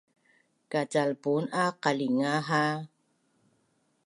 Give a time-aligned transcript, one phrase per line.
[0.71, 2.63] kacalpun a qalinga ha